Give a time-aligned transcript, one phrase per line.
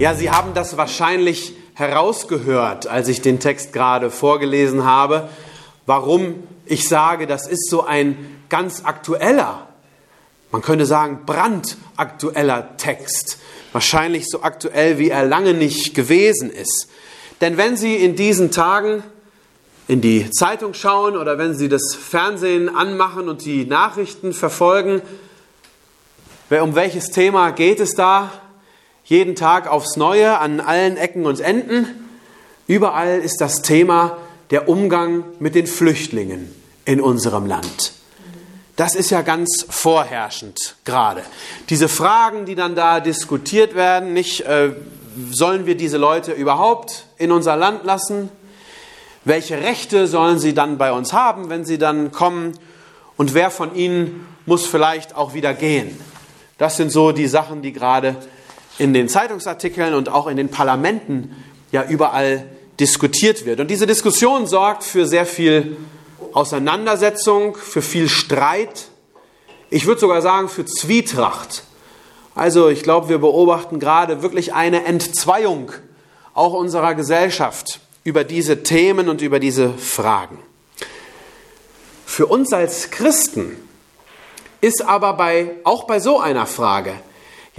[0.00, 5.28] Ja, Sie haben das wahrscheinlich herausgehört, als ich den Text gerade vorgelesen habe,
[5.84, 8.16] warum ich sage, das ist so ein
[8.48, 9.68] ganz aktueller,
[10.52, 13.40] man könnte sagen brandaktueller Text.
[13.72, 16.88] Wahrscheinlich so aktuell, wie er lange nicht gewesen ist.
[17.42, 19.02] Denn wenn Sie in diesen Tagen
[19.86, 25.02] in die Zeitung schauen oder wenn Sie das Fernsehen anmachen und die Nachrichten verfolgen,
[26.48, 28.32] um welches Thema geht es da?
[29.10, 32.08] Jeden Tag aufs Neue an allen Ecken und Enden.
[32.68, 34.18] Überall ist das Thema
[34.50, 37.92] der Umgang mit den Flüchtlingen in unserem Land.
[38.76, 41.24] Das ist ja ganz vorherrschend gerade.
[41.70, 44.74] Diese Fragen, die dann da diskutiert werden, nicht äh,
[45.32, 48.30] sollen wir diese Leute überhaupt in unser Land lassen?
[49.24, 52.56] Welche Rechte sollen sie dann bei uns haben, wenn sie dann kommen?
[53.16, 55.98] Und wer von ihnen muss vielleicht auch wieder gehen?
[56.58, 58.14] Das sind so die Sachen, die gerade
[58.80, 61.36] in den Zeitungsartikeln und auch in den Parlamenten
[61.70, 62.46] ja überall
[62.80, 63.60] diskutiert wird.
[63.60, 65.76] Und diese Diskussion sorgt für sehr viel
[66.32, 68.88] Auseinandersetzung, für viel Streit,
[69.68, 71.62] ich würde sogar sagen für Zwietracht.
[72.34, 75.72] Also ich glaube, wir beobachten gerade wirklich eine Entzweiung
[76.32, 80.38] auch unserer Gesellschaft über diese Themen und über diese Fragen.
[82.06, 83.56] Für uns als Christen
[84.60, 86.94] ist aber bei, auch bei so einer Frage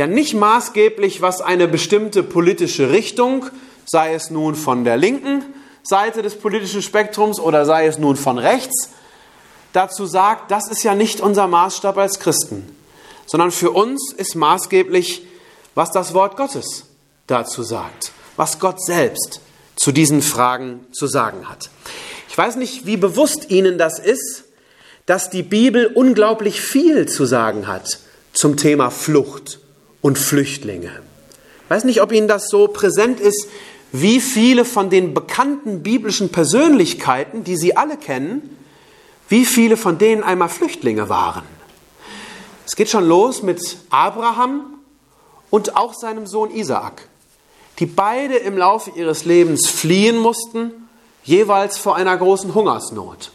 [0.01, 3.45] ja nicht maßgeblich, was eine bestimmte politische Richtung,
[3.85, 5.45] sei es nun von der linken
[5.83, 8.89] Seite des politischen Spektrums oder sei es nun von rechts,
[9.73, 12.75] dazu sagt, das ist ja nicht unser Maßstab als Christen,
[13.27, 15.21] sondern für uns ist maßgeblich,
[15.75, 16.85] was das Wort Gottes
[17.27, 19.39] dazu sagt, was Gott selbst
[19.75, 21.69] zu diesen Fragen zu sagen hat.
[22.27, 24.45] Ich weiß nicht, wie bewusst Ihnen das ist,
[25.05, 27.99] dass die Bibel unglaublich viel zu sagen hat
[28.33, 29.60] zum Thema Flucht
[30.01, 30.91] und Flüchtlinge.
[31.63, 33.47] Ich weiß nicht, ob Ihnen das so präsent ist,
[33.91, 38.57] wie viele von den bekannten biblischen Persönlichkeiten, die Sie alle kennen,
[39.29, 41.43] wie viele von denen einmal Flüchtlinge waren.
[42.65, 44.79] Es geht schon los mit Abraham
[45.49, 47.07] und auch seinem Sohn Isaak,
[47.79, 50.71] die beide im Laufe ihres Lebens fliehen mussten,
[51.23, 53.31] jeweils vor einer großen Hungersnot.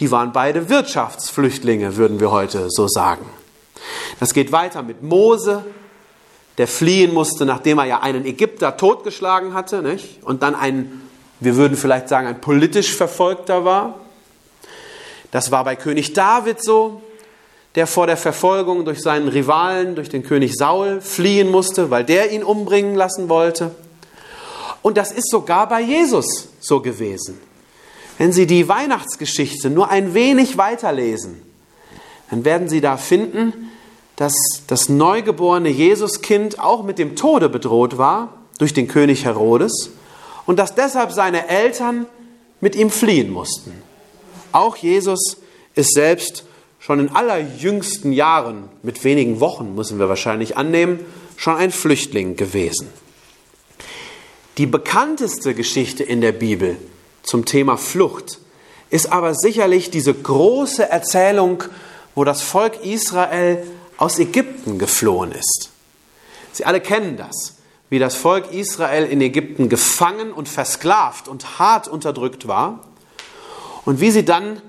[0.00, 3.26] Die waren beide Wirtschaftsflüchtlinge, würden wir heute so sagen.
[4.20, 5.64] Das geht weiter mit Mose,
[6.58, 10.22] der fliehen musste, nachdem er ja einen Ägypter totgeschlagen hatte nicht?
[10.22, 11.02] und dann ein,
[11.40, 14.00] wir würden vielleicht sagen, ein politisch Verfolgter war.
[15.30, 17.02] Das war bei König David so,
[17.74, 22.32] der vor der Verfolgung durch seinen Rivalen, durch den König Saul, fliehen musste, weil der
[22.32, 23.72] ihn umbringen lassen wollte.
[24.80, 27.38] Und das ist sogar bei Jesus so gewesen.
[28.18, 31.42] Wenn Sie die Weihnachtsgeschichte nur ein wenig weiterlesen,
[32.30, 33.70] dann werden Sie da finden,
[34.16, 34.34] dass
[34.66, 39.90] das neugeborene Jesuskind auch mit dem Tode bedroht war durch den König Herodes
[40.46, 42.06] und dass deshalb seine Eltern
[42.60, 43.72] mit ihm fliehen mussten.
[44.52, 45.36] Auch Jesus
[45.74, 46.44] ist selbst
[46.78, 51.00] schon in allerjüngsten Jahren, mit wenigen Wochen müssen wir wahrscheinlich annehmen,
[51.36, 52.88] schon ein Flüchtling gewesen.
[54.56, 56.78] Die bekannteste Geschichte in der Bibel
[57.22, 58.38] zum Thema Flucht
[58.88, 61.64] ist aber sicherlich diese große Erzählung,
[62.16, 63.62] wo das Volk Israel
[63.98, 65.70] aus Ägypten geflohen ist.
[66.50, 67.58] Sie alle kennen das,
[67.90, 72.80] wie das Volk Israel in Ägypten gefangen und versklavt und hart unterdrückt war
[73.84, 74.60] und wie sie dann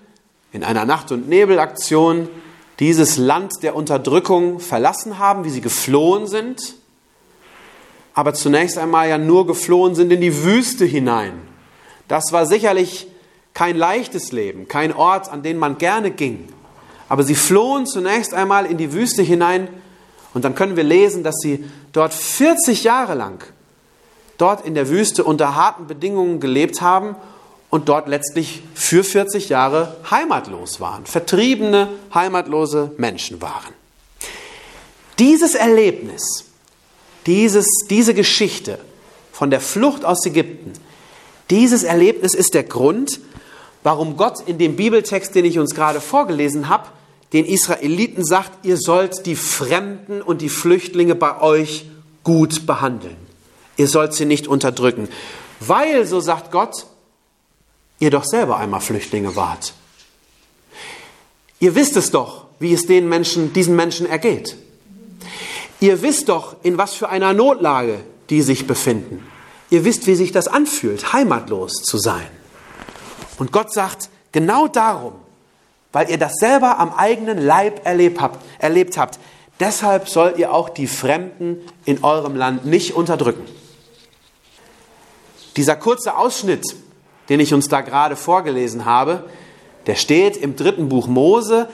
[0.51, 2.29] in einer Nacht- und Nebelaktion
[2.79, 6.75] dieses Land der Unterdrückung verlassen haben, wie sie geflohen sind,
[8.13, 11.39] aber zunächst einmal ja nur geflohen sind in die Wüste hinein.
[12.09, 13.07] Das war sicherlich
[13.53, 16.49] kein leichtes Leben, kein Ort, an den man gerne ging.
[17.09, 19.67] Aber sie flohen zunächst einmal in die Wüste hinein
[20.33, 23.43] und dann können wir lesen, dass sie dort 40 Jahre lang
[24.37, 27.15] dort in der Wüste unter harten Bedingungen gelebt haben
[27.69, 33.73] und dort letztlich für 40 Jahre heimatlos waren, vertriebene, heimatlose Menschen waren.
[35.19, 36.45] Dieses Erlebnis,
[37.25, 38.79] dieses, diese Geschichte
[39.31, 40.73] von der Flucht aus Ägypten,
[41.49, 43.19] dieses Erlebnis ist der Grund,
[43.83, 46.87] warum Gott in dem Bibeltext, den ich uns gerade vorgelesen habe,
[47.33, 51.85] den Israeliten sagt, ihr sollt die Fremden und die Flüchtlinge bei euch
[52.23, 53.17] gut behandeln.
[53.77, 55.07] ihr sollt sie nicht unterdrücken,
[55.59, 56.87] weil, so sagt Gott,
[57.99, 59.73] ihr doch selber einmal Flüchtlinge wart.
[61.59, 64.55] Ihr wisst es doch, wie es den Menschen, diesen Menschen ergeht.
[65.79, 69.25] Ihr wisst doch, in was für einer Notlage die sich befinden.
[69.69, 72.27] Ihr wisst, wie sich das anfühlt, heimatlos zu sein.
[73.37, 75.13] Und Gott sagt, genau darum,
[75.97, 79.17] weil ihr das selber am eigenen Leib erlebt habt, erlebt habt,
[79.59, 83.43] deshalb sollt ihr auch die Fremden in eurem Land nicht unterdrücken.
[85.55, 86.63] Dieser kurze Ausschnitt,
[87.29, 89.23] den ich uns da gerade vorgelesen habe,
[89.87, 91.67] der steht im dritten Buch Mose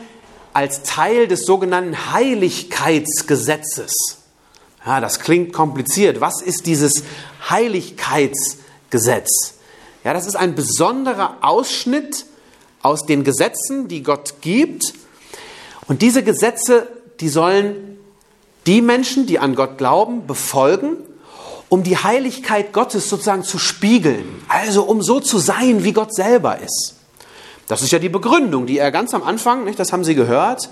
[0.54, 3.92] als Teil des sogenannten Heiligkeitsgesetzes.
[4.86, 6.22] Ja, das klingt kompliziert.
[6.22, 7.04] Was ist dieses
[7.50, 9.56] Heiligkeitsgesetz?
[10.06, 12.26] Ja, das ist ein besonderer Ausschnitt
[12.84, 14.94] aus den Gesetzen, die Gott gibt.
[15.88, 16.88] Und diese Gesetze,
[17.20, 17.98] die sollen
[18.68, 20.98] die Menschen, die an Gott glauben, befolgen
[21.74, 26.60] um die Heiligkeit Gottes sozusagen zu spiegeln, also um so zu sein, wie Gott selber
[26.60, 26.94] ist.
[27.68, 30.70] Das ist ja die Begründung, die er ganz am Anfang, nicht, das haben Sie gehört,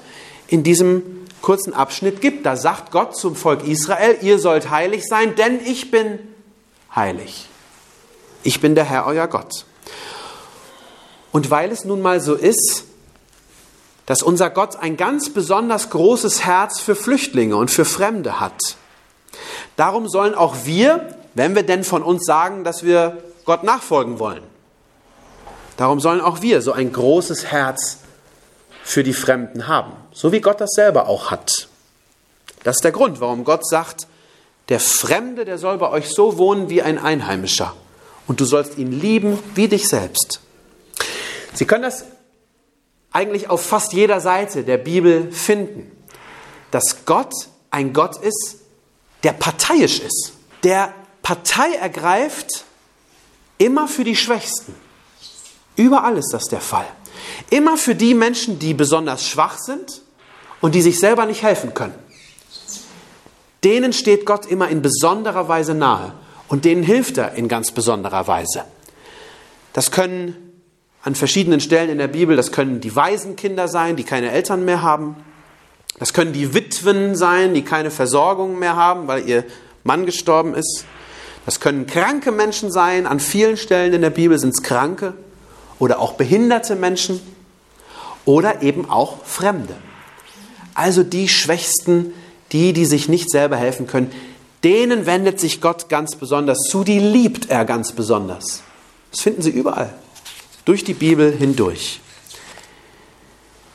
[0.48, 1.02] in diesem
[1.42, 2.46] kurzen Abschnitt gibt.
[2.46, 6.20] Da sagt Gott zum Volk Israel, ihr sollt heilig sein, denn ich bin
[6.96, 7.48] heilig.
[8.44, 9.66] Ich bin der Herr, euer Gott.
[11.32, 12.86] Und weil es nun mal so ist,
[14.06, 18.76] dass unser Gott ein ganz besonders großes Herz für Flüchtlinge und für Fremde hat,
[19.76, 24.44] Darum sollen auch wir, wenn wir denn von uns sagen, dass wir Gott nachfolgen wollen,
[25.78, 27.98] darum sollen auch wir so ein großes Herz
[28.84, 31.68] für die Fremden haben, so wie Gott das selber auch hat.
[32.64, 34.08] Das ist der Grund, warum Gott sagt,
[34.70, 37.74] der Fremde, der soll bei euch so wohnen wie ein Einheimischer
[38.28, 40.42] und du sollst ihn lieben wie dich selbst.
[41.54, 42.06] Sie können das
[43.12, 45.92] eigentlich auf fast jeder Seite der Bibel finden,
[46.72, 47.34] dass Gott
[47.70, 48.58] ein Gott ist,
[49.24, 50.34] der parteiisch ist,
[50.64, 52.66] der Partei ergreift
[53.58, 54.76] immer für die Schwächsten.
[55.76, 56.88] Überall ist das der Fall.
[57.50, 60.02] Immer für die Menschen, die besonders schwach sind
[60.62, 61.96] und die sich selber nicht helfen können.
[63.64, 66.14] Denen steht Gott immer in besonderer Weise nahe
[66.48, 68.66] und denen hilft er in ganz besonderer Weise.
[69.74, 70.51] Das können
[71.04, 74.82] an verschiedenen Stellen in der Bibel, das können die Waisenkinder sein, die keine Eltern mehr
[74.82, 75.16] haben.
[76.00, 79.44] Das können die Witwen sein, die keine Versorgung mehr haben, weil ihr
[79.84, 80.86] Mann gestorben ist.
[81.46, 83.08] Das können kranke Menschen sein.
[83.08, 85.14] An vielen Stellen in der Bibel sind es Kranke
[85.80, 87.20] oder auch behinderte Menschen
[88.26, 89.76] oder eben auch Fremde.
[90.76, 92.14] Also die Schwächsten,
[92.52, 94.12] die, die sich nicht selber helfen können,
[94.64, 98.62] denen wendet sich Gott ganz besonders zu, die liebt er ganz besonders.
[99.12, 99.92] Das finden Sie überall,
[100.72, 102.00] durch die Bibel hindurch.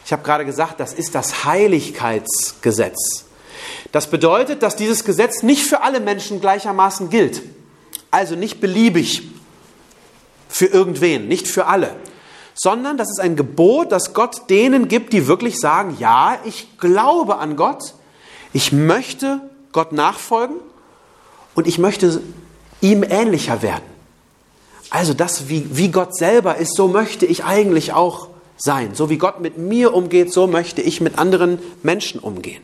[0.07, 3.27] Ich habe gerade gesagt, das ist das Heiligkeitsgesetz.
[3.93, 7.43] Das bedeutet, dass dieses Gesetz nicht für alle Menschen gleichermaßen gilt.
[8.11, 9.25] Also nicht beliebig
[10.49, 11.97] für irgendwen, nicht für alle,
[12.55, 17.37] sondern das ist ein Gebot, das Gott denen gibt, die wirklich sagen, ja, ich glaube
[17.37, 17.93] an Gott,
[18.55, 20.57] ich möchte Gott nachfolgen
[21.55, 22.23] und ich möchte
[22.81, 23.96] ihm ähnlicher werden.
[24.97, 28.95] Also das, wie, wie Gott selber ist, so möchte ich eigentlich auch sein.
[28.95, 32.63] So wie Gott mit mir umgeht, so möchte ich mit anderen Menschen umgehen.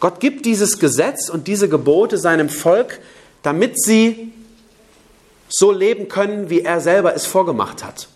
[0.00, 2.98] Gott gibt dieses Gesetz und diese Gebote seinem Volk,
[3.44, 4.32] damit sie
[5.48, 8.08] so leben können, wie er selber es vorgemacht hat.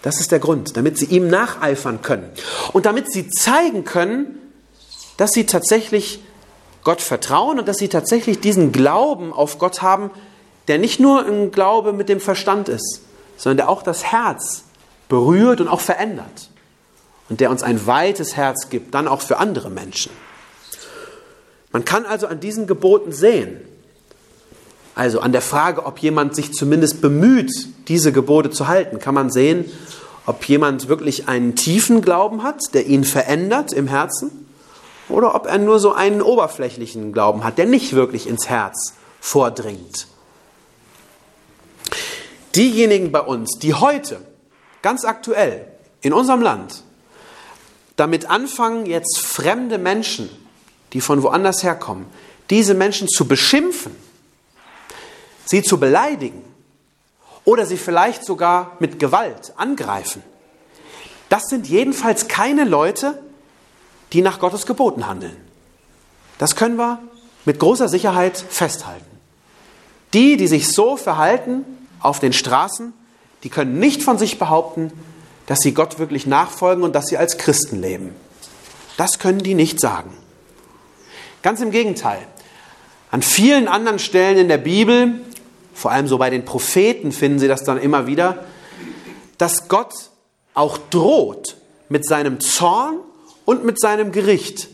[0.00, 2.30] Das ist der Grund, damit sie ihm nacheifern können
[2.72, 4.38] und damit sie zeigen können,
[5.18, 6.20] dass sie tatsächlich
[6.84, 10.10] Gott vertrauen und dass sie tatsächlich diesen Glauben auf Gott haben,
[10.68, 13.00] der nicht nur ein Glaube mit dem Verstand ist,
[13.36, 14.64] sondern der auch das Herz
[15.08, 16.50] berührt und auch verändert.
[17.28, 20.12] Und der uns ein weites Herz gibt, dann auch für andere Menschen.
[21.72, 23.60] Man kann also an diesen Geboten sehen,
[24.94, 27.52] also an der Frage, ob jemand sich zumindest bemüht,
[27.86, 29.66] diese Gebote zu halten, kann man sehen,
[30.26, 34.48] ob jemand wirklich einen tiefen Glauben hat, der ihn verändert im Herzen,
[35.08, 40.08] oder ob er nur so einen oberflächlichen Glauben hat, der nicht wirklich ins Herz vordringt.
[42.58, 44.20] Diejenigen bei uns, die heute
[44.82, 45.64] ganz aktuell
[46.00, 46.82] in unserem Land
[47.94, 50.28] damit anfangen, jetzt fremde Menschen,
[50.92, 52.06] die von woanders herkommen,
[52.50, 53.94] diese Menschen zu beschimpfen,
[55.44, 56.42] sie zu beleidigen
[57.44, 60.24] oder sie vielleicht sogar mit Gewalt angreifen.
[61.28, 63.22] Das sind jedenfalls keine Leute,
[64.12, 65.36] die nach Gottes Geboten handeln.
[66.38, 66.98] Das können wir
[67.44, 69.06] mit großer Sicherheit festhalten.
[70.12, 71.64] Die, die sich so verhalten
[72.00, 72.92] auf den Straßen,
[73.44, 74.92] die können nicht von sich behaupten,
[75.46, 78.14] dass sie Gott wirklich nachfolgen und dass sie als Christen leben.
[78.96, 80.12] Das können die nicht sagen.
[81.42, 82.18] Ganz im Gegenteil.
[83.10, 85.20] An vielen anderen Stellen in der Bibel,
[85.72, 88.44] vor allem so bei den Propheten finden Sie das dann immer wieder,
[89.38, 89.94] dass Gott
[90.52, 91.56] auch droht
[91.88, 92.96] mit seinem Zorn
[93.44, 94.68] und mit seinem Gericht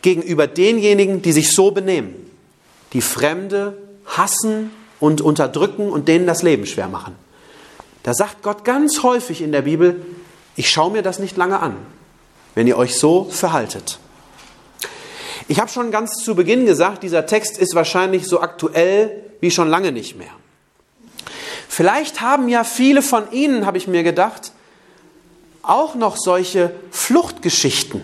[0.00, 2.14] gegenüber denjenigen, die sich so benehmen,
[2.92, 4.70] die Fremde hassen
[5.02, 7.16] und unterdrücken und denen das Leben schwer machen.
[8.04, 10.06] Da sagt Gott ganz häufig in der Bibel,
[10.54, 11.76] ich schaue mir das nicht lange an,
[12.54, 13.98] wenn ihr euch so verhaltet.
[15.48, 19.68] Ich habe schon ganz zu Beginn gesagt, dieser Text ist wahrscheinlich so aktuell wie schon
[19.68, 20.30] lange nicht mehr.
[21.68, 24.52] Vielleicht haben ja viele von Ihnen, habe ich mir gedacht,
[25.62, 28.02] auch noch solche Fluchtgeschichten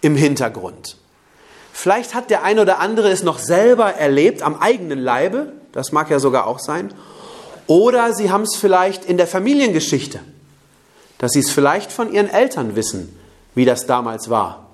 [0.00, 0.96] im Hintergrund.
[1.72, 6.10] Vielleicht hat der eine oder andere es noch selber erlebt, am eigenen Leibe, das mag
[6.10, 6.92] ja sogar auch sein,
[7.68, 10.20] oder Sie haben es vielleicht in der Familiengeschichte,
[11.18, 13.16] dass Sie es vielleicht von Ihren Eltern wissen,
[13.54, 14.66] wie das damals war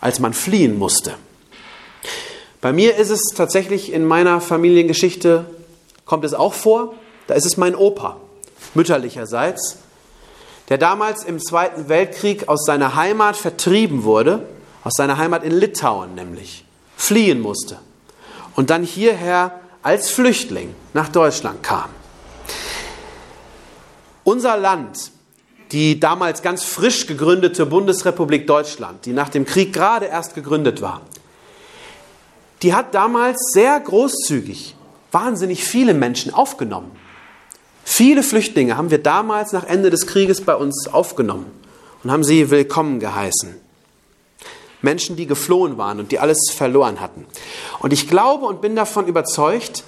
[0.00, 1.14] als man fliehen musste.
[2.60, 5.46] Bei mir ist es tatsächlich in meiner Familiengeschichte,
[6.04, 6.94] kommt es auch vor,
[7.26, 8.16] da ist es mein Opa,
[8.74, 9.78] mütterlicherseits,
[10.68, 14.46] der damals im Zweiten Weltkrieg aus seiner Heimat vertrieben wurde,
[14.84, 16.64] aus seiner Heimat in Litauen nämlich,
[16.96, 17.78] fliehen musste
[18.54, 21.88] und dann hierher als Flüchtling nach Deutschland kam.
[24.24, 25.12] Unser Land
[25.72, 31.02] die damals ganz frisch gegründete Bundesrepublik Deutschland, die nach dem Krieg gerade erst gegründet war,
[32.62, 34.74] die hat damals sehr großzügig
[35.12, 36.90] wahnsinnig viele Menschen aufgenommen.
[37.84, 41.46] Viele Flüchtlinge haben wir damals nach Ende des Krieges bei uns aufgenommen
[42.02, 43.65] und haben sie willkommen geheißen.
[44.82, 47.26] Menschen, die geflohen waren und die alles verloren hatten.
[47.80, 49.84] Und ich glaube und bin davon überzeugt,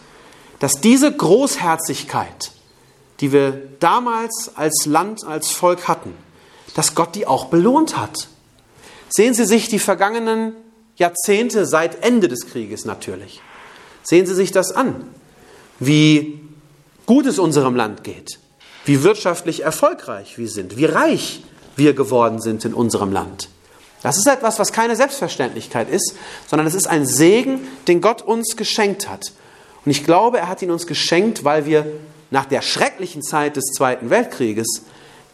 [0.59, 2.53] dass diese Großherzigkeit,
[3.21, 6.15] die wir damals als Land, als Volk hatten,
[6.75, 8.29] dass Gott die auch belohnt hat.
[9.09, 10.55] Sehen Sie sich die vergangenen
[10.97, 13.41] Jahrzehnte seit Ende des Krieges natürlich.
[14.03, 15.09] Sehen Sie sich das an,
[15.79, 16.41] wie
[17.07, 18.39] gut es unserem Land geht,
[18.85, 21.43] wie wirtschaftlich erfolgreich wir sind, wie reich
[21.77, 23.49] wir geworden sind in unserem Land.
[24.03, 26.15] Das ist etwas, was keine Selbstverständlichkeit ist,
[26.47, 29.33] sondern es ist ein Segen, den Gott uns geschenkt hat.
[29.85, 31.87] Und ich glaube, er hat ihn uns geschenkt, weil wir
[32.31, 34.83] nach der schrecklichen Zeit des Zweiten Weltkrieges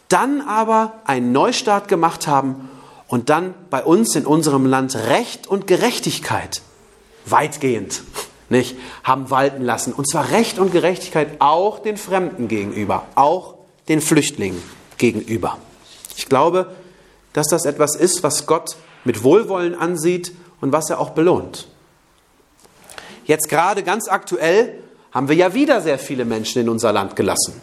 [0.07, 2.69] dann aber einen Neustart gemacht haben
[3.07, 6.61] und dann bei uns in unserem Land Recht und Gerechtigkeit
[7.25, 8.03] weitgehend
[8.49, 9.93] nicht, haben walten lassen.
[9.93, 13.55] Und zwar Recht und Gerechtigkeit auch den Fremden gegenüber, auch
[13.87, 14.61] den Flüchtlingen
[14.97, 15.57] gegenüber.
[16.15, 16.75] Ich glaube,
[17.35, 21.67] dass das etwas ist, was Gott mit Wohlwollen ansieht und was er auch belohnt.
[23.25, 24.79] Jetzt gerade ganz aktuell
[25.11, 27.61] haben wir ja wieder sehr viele Menschen in unser Land gelassen.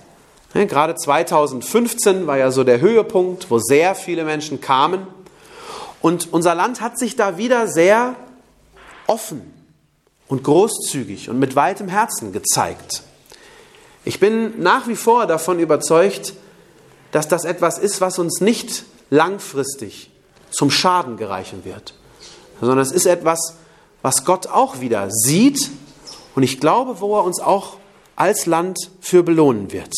[0.53, 5.07] Gerade 2015 war ja so der Höhepunkt, wo sehr viele Menschen kamen.
[6.03, 8.15] Und unser Land hat sich da wieder sehr
[9.07, 9.55] offen
[10.29, 13.05] und großzügig und mit weitem Herzen gezeigt.
[14.05, 16.35] Ich bin nach wie vor davon überzeugt,
[17.11, 20.11] dass das etwas ist, was uns nicht langfristig
[20.51, 21.95] zum Schaden gereichen wird,
[22.61, 23.57] sondern es ist etwas,
[24.01, 25.71] was Gott auch wieder sieht
[26.35, 27.77] und ich glaube, wo er uns auch
[28.17, 29.93] als Land für belohnen wird.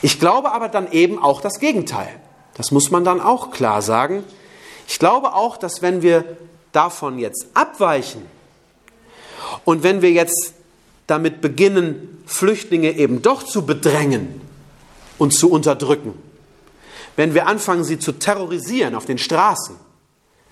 [0.00, 2.08] Ich glaube aber dann eben auch das Gegenteil.
[2.54, 4.24] Das muss man dann auch klar sagen.
[4.88, 6.24] Ich glaube auch, dass wenn wir
[6.72, 8.22] davon jetzt abweichen
[9.66, 10.54] und wenn wir jetzt
[11.06, 14.40] damit beginnen, Flüchtlinge eben doch zu bedrängen
[15.18, 16.14] und zu unterdrücken,
[17.16, 19.76] wenn wir anfangen, sie zu terrorisieren auf den Straßen,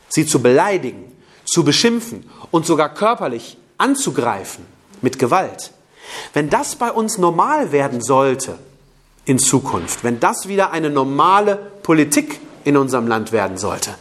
[0.09, 1.13] sie zu beleidigen,
[1.45, 4.67] zu beschimpfen und sogar körperlich anzugreifen,
[5.03, 5.73] mit Gewalt.
[6.33, 8.59] Wenn das bei uns normal werden sollte
[9.25, 13.95] in Zukunft, wenn das wieder eine normale Politik in unserem Land werden sollte,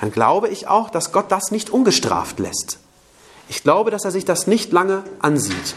[0.00, 2.78] dann glaube ich auch, dass Gott das nicht ungestraft lässt.
[3.48, 5.74] Ich glaube, dass er sich das nicht lange ansieht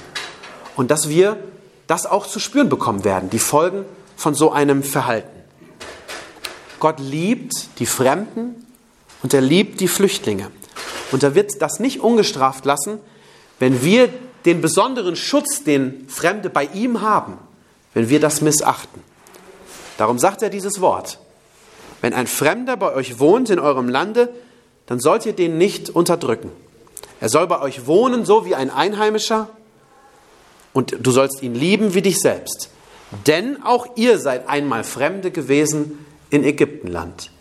[0.75, 1.37] und dass wir
[1.87, 3.85] das auch zu spüren bekommen werden, die Folgen
[4.17, 5.38] von so einem Verhalten.
[6.79, 8.65] Gott liebt die Fremden
[9.21, 10.51] und er liebt die Flüchtlinge.
[11.11, 12.99] Und er wird das nicht ungestraft lassen,
[13.59, 14.09] wenn wir
[14.45, 17.37] den besonderen Schutz, den Fremde bei ihm haben,
[17.93, 19.01] wenn wir das missachten.
[19.97, 21.19] Darum sagt er dieses Wort.
[22.01, 24.29] Wenn ein Fremder bei euch wohnt in eurem Lande,
[24.85, 26.51] dann sollt ihr den nicht unterdrücken.
[27.19, 29.49] Er soll bei euch wohnen, so wie ein Einheimischer,
[30.71, 32.69] und du sollst ihn lieben wie dich selbst.
[33.27, 37.31] Denn auch ihr seid einmal Fremde gewesen in Ägyptenland.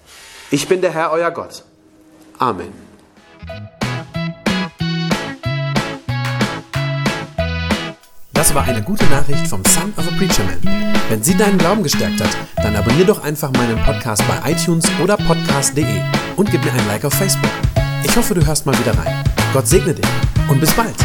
[0.51, 1.65] Ich bin der Herr, euer Gott.
[2.39, 2.73] Amen.
[8.33, 10.95] Das war eine gute Nachricht vom Son of a Preacher Man.
[11.09, 15.17] Wenn sie deinen Glauben gestärkt hat, dann abonnier doch einfach meinen Podcast bei iTunes oder
[15.17, 16.01] podcast.de
[16.37, 17.51] und gib mir ein Like auf Facebook.
[18.05, 19.25] Ich hoffe, du hörst mal wieder rein.
[19.53, 20.07] Gott segne dich.
[20.49, 20.97] und bis bald.